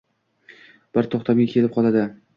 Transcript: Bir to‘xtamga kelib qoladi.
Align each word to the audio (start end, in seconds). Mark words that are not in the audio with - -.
Bir 0.97 1.11
to‘xtamga 1.13 1.47
kelib 1.55 1.77
qoladi. 1.77 2.09